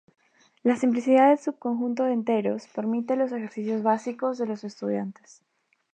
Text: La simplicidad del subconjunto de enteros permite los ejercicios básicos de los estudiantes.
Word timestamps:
La 0.63 0.77
simplicidad 0.77 1.29
del 1.29 1.37
subconjunto 1.37 2.05
de 2.05 2.13
enteros 2.13 2.65
permite 2.73 3.15
los 3.15 3.31
ejercicios 3.33 3.83
básicos 3.83 4.39
de 4.39 4.47
los 4.47 4.63
estudiantes. 4.63 5.43